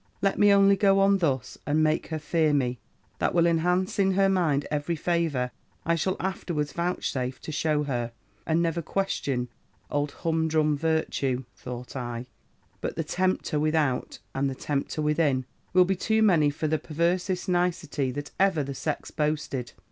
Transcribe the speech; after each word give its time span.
Let 0.19 0.39
me 0.39 0.51
only 0.51 0.75
go 0.75 0.99
on 0.99 1.19
thus, 1.19 1.59
and 1.63 1.83
make 1.83 2.07
her 2.07 2.17
fear 2.17 2.55
me: 2.55 2.79
that 3.19 3.35
will 3.35 3.45
enhance 3.45 3.99
in 3.99 4.13
her 4.13 4.29
mind 4.29 4.65
every 4.71 4.95
favour 4.95 5.51
I 5.85 5.93
shall 5.93 6.17
afterwards 6.19 6.73
vouchsafe 6.73 7.39
to 7.39 7.51
shew 7.51 7.83
her: 7.83 8.11
and 8.47 8.63
never 8.63 8.81
question 8.81 9.47
old 9.91 10.09
humdrum 10.23 10.75
Virtue,' 10.75 11.43
thought 11.55 11.95
I, 11.95 12.25
'but 12.81 12.95
the 12.95 13.03
tempter 13.03 13.59
without, 13.59 14.17
and 14.33 14.49
the 14.49 14.55
tempter 14.55 15.03
within, 15.03 15.45
will 15.71 15.85
be 15.85 15.95
too 15.95 16.23
many 16.23 16.49
for 16.49 16.67
the 16.67 16.79
perversest 16.79 17.47
nicety 17.47 18.09
that 18.09 18.31
ever 18.39 18.63
the 18.63 18.73
sex 18.73 19.11
boasted.' 19.11 19.73